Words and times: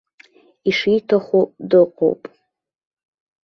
Ишиҭаху 0.69 1.43
дыҟоуп. 1.69 2.21